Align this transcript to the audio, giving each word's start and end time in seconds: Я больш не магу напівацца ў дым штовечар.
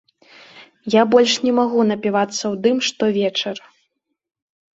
Я 0.93 1.03
больш 1.13 1.33
не 1.47 1.53
магу 1.59 1.81
напівацца 1.91 2.41
ў 2.41 2.55
дым 2.65 2.77
штовечар. 2.89 3.57